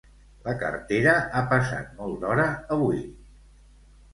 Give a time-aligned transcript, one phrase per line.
[0.45, 3.07] La cartera ha passat molt d'hora avui